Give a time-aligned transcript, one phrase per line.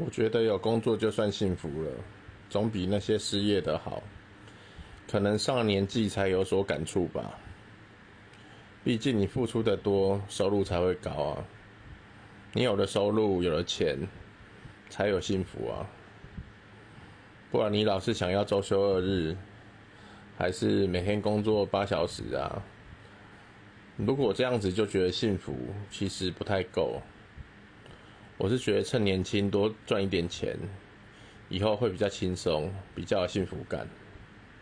[0.00, 1.90] 我觉得有工作就算幸福了，
[2.48, 4.00] 总比那些失业的好。
[5.10, 7.36] 可能上了年纪才有所感触吧。
[8.84, 11.44] 毕竟你付出的多，收入才会高啊。
[12.52, 13.98] 你有了收入，有了钱，
[14.88, 15.84] 才有幸福啊。
[17.50, 19.36] 不然你老是想要周休二日，
[20.36, 22.62] 还是每天工作八小时啊？
[23.96, 25.56] 如果这样子就觉得幸福，
[25.90, 27.02] 其实不太够。
[28.38, 30.56] 我是觉得趁年轻多赚一点钱，
[31.48, 33.88] 以后会比较轻松，比较有幸福感。